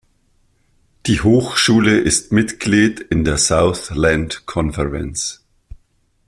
[1.05, 5.43] Die Hochschule ist Mitglied in der Southland Conference.